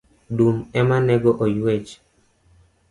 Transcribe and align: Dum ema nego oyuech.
Dum 0.37 0.57
ema 0.79 0.97
nego 1.07 1.31
oyuech. 1.43 1.91